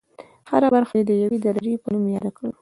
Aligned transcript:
هره 0.51 0.67
برخه 0.75 0.93
یې 0.99 1.03
د 1.07 1.11
یوې 1.23 1.37
درجې 1.45 1.73
په 1.83 1.87
نوم 1.93 2.05
یاده 2.15 2.31
کړه. 2.37 2.51